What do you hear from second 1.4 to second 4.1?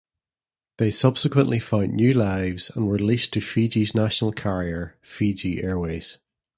found new lives and were leased to Fiji's